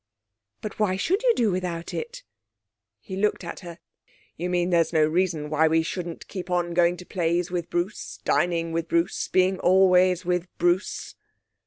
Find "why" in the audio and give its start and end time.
0.79-0.95, 5.51-5.67